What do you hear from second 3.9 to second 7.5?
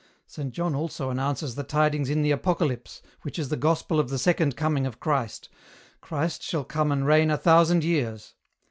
of the second coming of Christ, 'Christ shall come and reign a